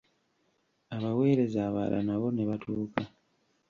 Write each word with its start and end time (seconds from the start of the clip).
Abaweereza 0.95 1.59
abalala 1.69 1.99
nabo 2.07 2.27
ne 2.31 2.43
batuuka. 2.49 3.01